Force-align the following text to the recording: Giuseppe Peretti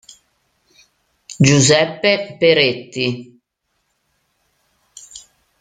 Giuseppe 1.39 2.35
Peretti 2.39 3.37